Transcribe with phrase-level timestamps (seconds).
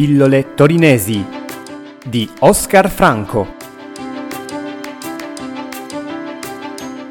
[0.00, 1.22] Pillole torinesi
[2.06, 3.54] di Oscar Franco.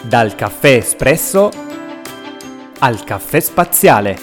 [0.00, 1.50] Dal caffè espresso
[2.78, 4.18] al caffè spaziale.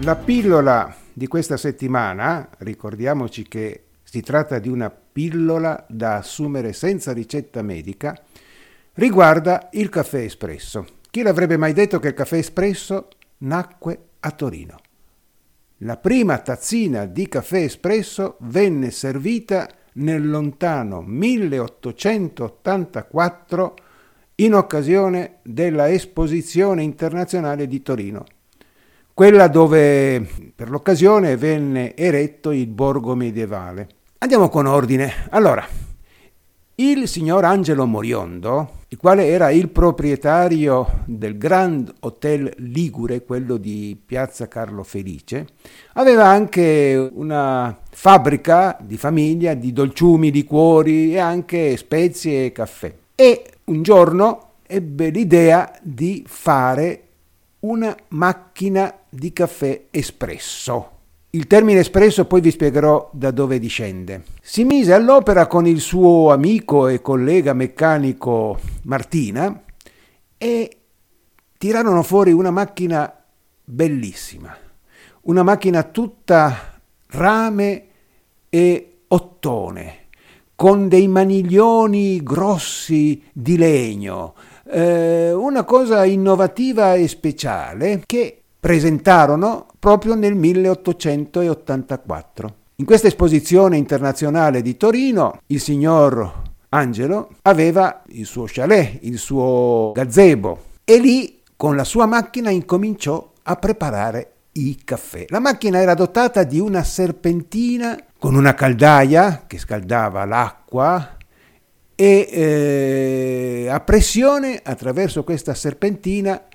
[0.00, 7.12] La pillola di questa settimana, ricordiamoci che si tratta di una pillola da assumere senza
[7.12, 8.16] ricetta medica,
[8.94, 10.86] riguarda il caffè espresso.
[11.10, 13.08] Chi l'avrebbe mai detto che il caffè espresso
[13.38, 14.78] nacque a Torino?
[15.78, 23.76] La prima tazzina di caffè espresso venne servita nel lontano 1884
[24.36, 28.24] in occasione della Esposizione internazionale di Torino
[29.18, 33.88] quella dove per l'occasione venne eretto il borgo medievale.
[34.18, 35.12] Andiamo con ordine.
[35.30, 35.66] Allora,
[36.76, 44.00] il signor Angelo Moriondo, il quale era il proprietario del Grand Hotel Ligure, quello di
[44.06, 45.46] Piazza Carlo Felice,
[45.94, 52.94] aveva anche una fabbrica di famiglia di dolciumi, liquori e anche spezie e caffè.
[53.16, 57.02] E un giorno ebbe l'idea di fare
[57.60, 60.96] una macchina di caffè espresso.
[61.30, 64.22] Il termine espresso poi vi spiegherò da dove discende.
[64.40, 69.62] Si mise all'opera con il suo amico e collega meccanico Martina
[70.38, 70.76] e
[71.58, 73.12] tirarono fuori una macchina
[73.62, 74.56] bellissima,
[75.22, 77.86] una macchina tutta rame
[78.48, 80.06] e ottone,
[80.54, 84.34] con dei maniglioni grossi di legno,
[84.64, 92.54] eh, una cosa innovativa e speciale che presentarono proprio nel 1884.
[92.76, 99.92] In questa esposizione internazionale di Torino il signor Angelo aveva il suo chalet, il suo
[99.94, 105.24] gazebo e lì con la sua macchina incominciò a preparare i caffè.
[105.28, 111.16] La macchina era dotata di una serpentina con una caldaia che scaldava l'acqua
[111.94, 116.47] e eh, a pressione attraverso questa serpentina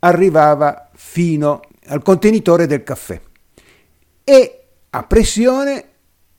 [0.00, 3.20] arrivava fino al contenitore del caffè
[4.24, 5.84] e a pressione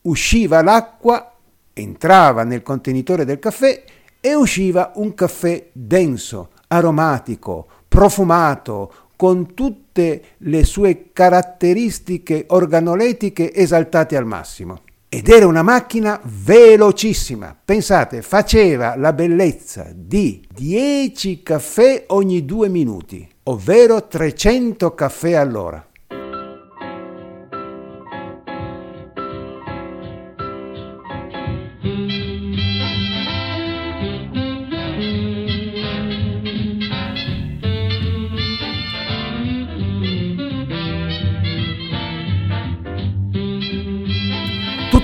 [0.01, 1.35] usciva l'acqua,
[1.73, 3.83] entrava nel contenitore del caffè
[4.19, 14.25] e usciva un caffè denso, aromatico, profumato, con tutte le sue caratteristiche organoletiche esaltate al
[14.25, 14.81] massimo.
[15.11, 17.57] Ed era una macchina velocissima.
[17.65, 25.88] Pensate, faceva la bellezza di 10 caffè ogni due minuti, ovvero 300 caffè all'ora.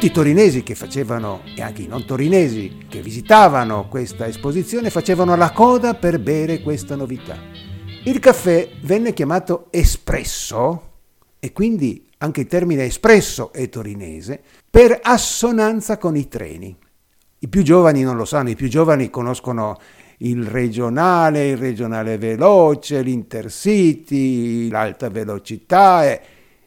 [0.05, 5.35] Tutti i torinesi che facevano, e anche i non torinesi che visitavano questa esposizione, facevano
[5.35, 7.35] la coda per bere questa novità.
[8.03, 10.91] Il caffè venne chiamato espresso,
[11.39, 16.75] e quindi anche il termine espresso è torinese, per assonanza con i treni.
[17.39, 19.79] I più giovani non lo sanno, i più giovani conoscono
[20.17, 26.05] il regionale, il regionale veloce, l'intercity, l'alta velocità.
[26.05, 26.21] E...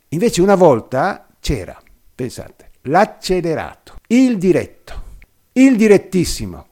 [0.08, 1.80] Invece una volta c'era,
[2.12, 5.02] pensate, l'accelerato, il diretto,
[5.52, 6.66] il direttissimo.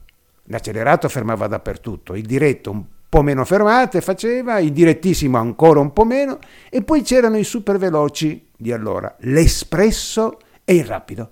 [0.44, 6.05] L'accelerato fermava dappertutto, il diretto un po' meno fermate faceva, il direttissimo ancora un po'
[6.05, 6.38] meno
[6.71, 11.31] e poi c'erano i super veloci di allora, l'espresso e il rapido.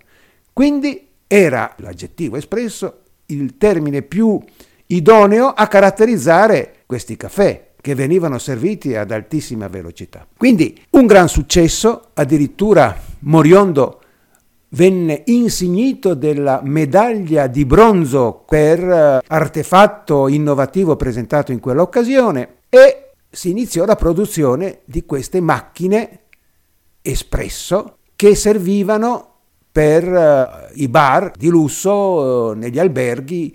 [0.52, 4.40] Quindi era l'aggettivo espresso il termine più
[4.86, 10.26] idoneo a caratterizzare questi caffè che venivano serviti ad altissima velocità.
[10.36, 14.00] Quindi un gran successo, addirittura Moriondo
[14.74, 23.50] venne insignito della medaglia di bronzo per eh, artefatto innovativo presentato in quell'occasione e si
[23.50, 26.20] iniziò la produzione di queste macchine
[27.02, 29.30] espresso che servivano
[29.70, 33.54] per uh, i bar di lusso uh, negli alberghi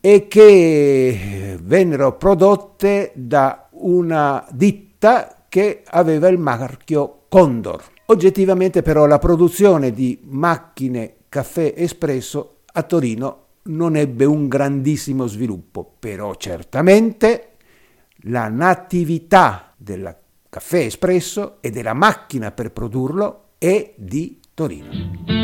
[0.00, 7.97] e che vennero prodotte da una ditta che aveva il marchio Condor.
[8.10, 15.96] Oggettivamente però la produzione di macchine caffè espresso a Torino non ebbe un grandissimo sviluppo,
[15.98, 17.56] però certamente
[18.22, 20.16] la natività del
[20.48, 25.37] caffè espresso e della macchina per produrlo è di Torino.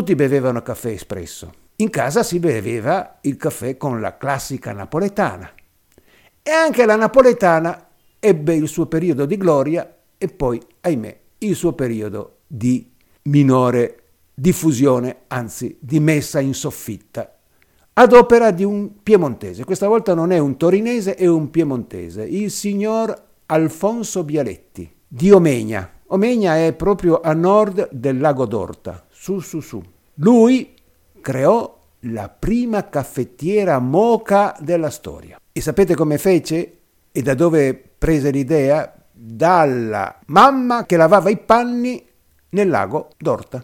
[0.00, 1.52] Tutti bevevano caffè espresso.
[1.76, 5.52] In casa si beveva il caffè con la classica napoletana.
[6.42, 7.88] E anche la napoletana
[8.18, 12.90] ebbe il suo periodo di gloria e poi, ahimè, il suo periodo di
[13.24, 17.36] minore diffusione, anzi di messa in soffitta,
[17.92, 19.64] ad opera di un piemontese.
[19.64, 23.14] Questa volta non è un torinese, è un piemontese, il signor
[23.44, 25.90] Alfonso Bialetti di Omegna.
[26.06, 29.82] Omegna è proprio a nord del lago d'Orta, su su su.
[30.14, 30.74] Lui
[31.20, 35.38] creò la prima caffettiera moca della storia.
[35.52, 36.78] E sapete come fece
[37.12, 38.94] e da dove prese l'idea?
[39.12, 42.02] Dalla mamma che lavava i panni
[42.48, 43.62] nel lago d'Orta.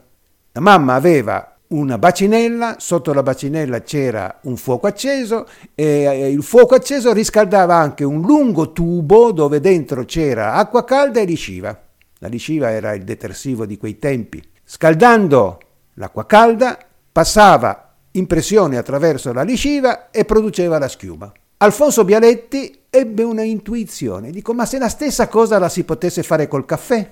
[0.53, 6.75] La mamma aveva una bacinella, sotto la bacinella c'era un fuoco acceso e il fuoco
[6.75, 11.83] acceso riscaldava anche un lungo tubo dove dentro c'era acqua calda e lisciva.
[12.19, 14.43] La lisciva era il detersivo di quei tempi.
[14.69, 15.61] Scaldando
[15.95, 16.77] l'acqua calda
[17.13, 21.33] passava impressione attraverso la lisciva e produceva la schiuma.
[21.59, 26.49] Alfonso Bialetti ebbe una intuizione, dico ma se la stessa cosa la si potesse fare
[26.49, 27.09] col caffè?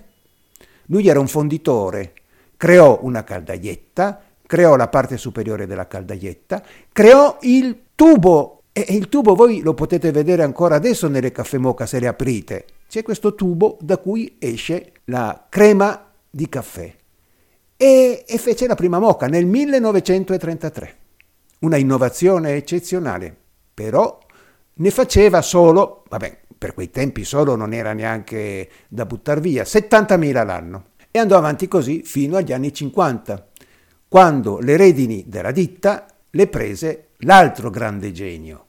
[0.86, 2.14] Lui era un fonditore,
[2.56, 6.60] creò una caldaietta, creò la parte superiore della caldaietta,
[6.90, 11.86] creò il tubo e il tubo voi lo potete vedere ancora adesso nelle caffè moca
[11.86, 12.64] se le aprite.
[12.88, 16.92] C'è questo tubo da cui esce la crema di caffè.
[17.76, 20.97] E, e fece la prima moca nel 1933.
[21.61, 23.35] Una innovazione eccezionale,
[23.73, 24.19] però
[24.75, 30.44] ne faceva solo, vabbè, per quei tempi solo non era neanche da buttare via, 70.000
[30.44, 30.85] l'anno.
[31.11, 33.49] E andò avanti così fino agli anni 50,
[34.09, 38.67] quando le redini della ditta le prese l'altro grande genio,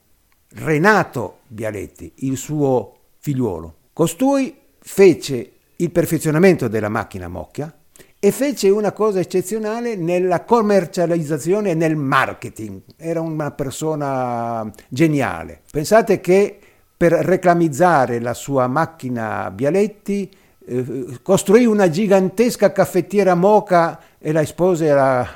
[0.50, 3.74] Renato Bialetti, il suo figliuolo.
[3.92, 7.74] Costui fece il perfezionamento della macchina Mocchia
[8.18, 12.80] e fece una cosa eccezionale nella commercializzazione e nel marketing.
[12.96, 15.60] Era una persona geniale.
[15.70, 16.58] Pensate che
[16.96, 20.30] per reclamizzare la sua macchina Bialetti
[20.66, 25.28] eh, costruì una gigantesca caffettiera moca e la espose alla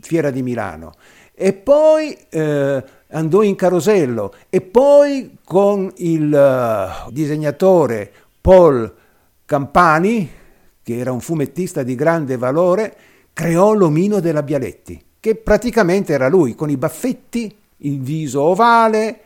[0.00, 0.92] fiera di Milano.
[1.32, 2.84] E poi eh,
[3.14, 8.92] andò in carosello e poi con il uh, disegnatore Paul
[9.44, 10.30] Campani,
[10.84, 12.94] che era un fumettista di grande valore,
[13.32, 19.20] creò l'omino della Bialetti, che praticamente era lui, con i baffetti, il viso ovale,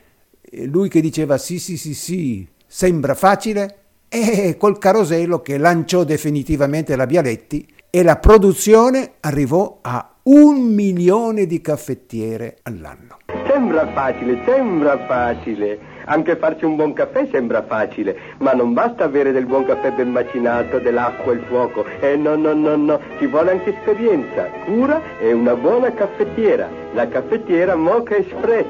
[0.67, 3.77] lui che diceva sì sì sì sì, sembra facile,
[4.09, 11.47] e col carosello che lanciò definitivamente la Bialetti e la produzione arrivò a un milione
[11.47, 13.19] di caffettiere all'anno.
[13.47, 15.98] Sembra facile, sembra facile.
[16.11, 20.11] Anche farci un buon caffè sembra facile, ma non basta avere del buon caffè ben
[20.11, 21.85] macinato, dell'acqua e il fuoco.
[22.01, 26.67] Eh no, no, no, no, ci vuole anche esperienza, cura e una buona caffettiera.
[26.95, 28.65] La caffettiera Mocha Express.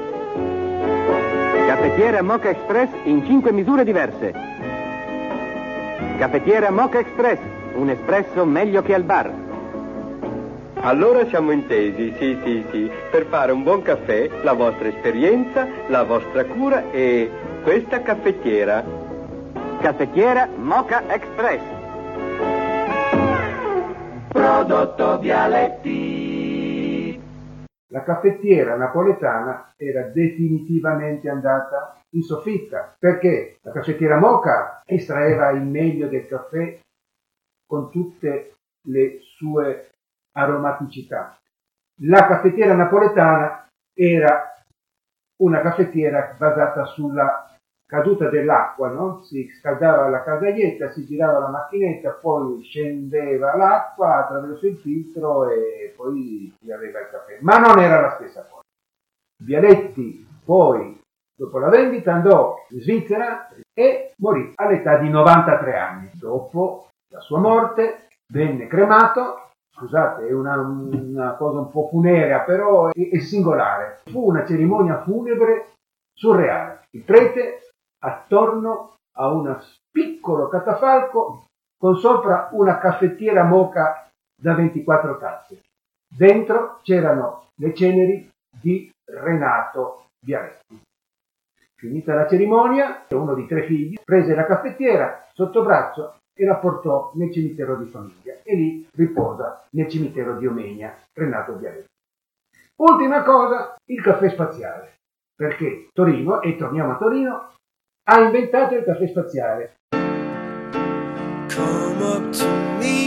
[1.65, 4.33] Caffettiera Mocha Express in cinque misure diverse.
[6.17, 7.39] Caffettiera Mocha Express,
[7.75, 9.48] un espresso meglio che al bar.
[10.81, 16.03] Allora siamo intesi, sì, sì, sì, per fare un buon caffè, la vostra esperienza, la
[16.03, 17.29] vostra cura e
[17.63, 18.81] questa caffettiera.
[19.81, 21.61] Caffettiera Mocha Express.
[24.29, 27.21] Prodotto Vialetti.
[27.87, 36.07] La caffettiera napoletana era definitivamente andata in soffitta perché la caffettiera Mocha estraeva il meglio
[36.07, 36.79] del caffè
[37.67, 38.53] con tutte
[38.87, 39.89] le sue
[40.39, 41.37] aromaticità.
[42.03, 44.53] La caffettiera napoletana era
[45.41, 47.49] una caffettiera basata sulla
[47.89, 49.23] caduta dell'acqua, no?
[49.23, 55.93] si scaldava la caldaietta, si girava la macchinetta, poi scendeva l'acqua attraverso il filtro e
[55.97, 57.39] poi si aveva il caffè.
[57.41, 58.63] Ma non era la stessa cosa.
[59.41, 61.01] Vialetti poi,
[61.35, 66.11] dopo la vendita, andò in Svizzera e morì all'età di 93 anni.
[66.13, 69.48] Dopo la sua morte venne cremato
[69.79, 74.01] scusate, è una, una, cosa un po' funerea, però è, è, singolare.
[74.05, 75.71] Fu una cerimonia funebre
[76.13, 76.83] surreale.
[76.91, 77.69] Il prete
[78.03, 79.57] attorno a un
[79.89, 81.45] piccolo catafalco
[81.77, 84.09] con sopra una caffettiera moca
[84.39, 85.61] da 24 tazze.
[86.13, 90.81] Dentro c'erano le ceneri di Renato Biaretti.
[91.79, 97.11] Finita la cerimonia, uno di tre figli prese la caffettiera sotto braccio e la portò
[97.15, 101.87] nel cimitero di famiglia e lì riposa nel cimitero di Omegna, Renato Bialetti.
[102.77, 104.99] Ultima cosa, il caffè spaziale,
[105.35, 107.53] perché Torino, e torniamo a Torino,
[108.07, 109.73] ha inventato il caffè spaziale.
[111.53, 112.47] Come up to
[112.79, 112.98] meet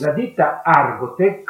[0.00, 1.48] La ditta Argotech,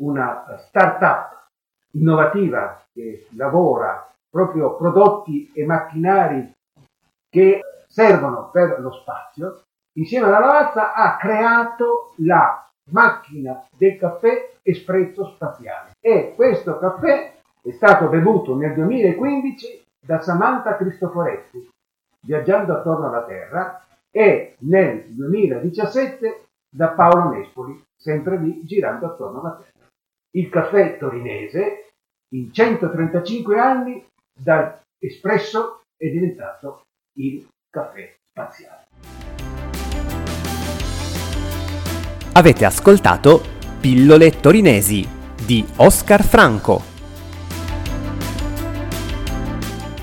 [0.00, 1.48] una startup
[1.92, 6.54] innovativa che lavora proprio prodotti e macchinari
[7.28, 9.62] che servono per lo spazio,
[9.98, 15.90] insieme alla lavazza ha creato la macchina del caffè espresso spaziale.
[16.00, 21.69] E questo caffè è stato bevuto nel 2015 da Samantha Cristoforetti,
[22.24, 29.56] viaggiando attorno alla Terra, e nel 2017 da Paolo Nespoli, sempre lì girando attorno alla
[29.56, 29.86] Terra.
[30.32, 31.90] Il caffè torinese,
[32.34, 36.82] in 135 anni, dal espresso è diventato
[37.18, 38.84] il caffè spaziale.
[42.32, 43.40] Avete ascoltato
[43.80, 45.06] Pillole torinesi
[45.44, 46.89] di Oscar Franco.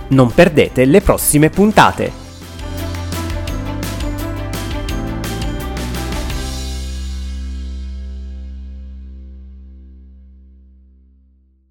[0.09, 2.26] Non perdete le prossime puntate.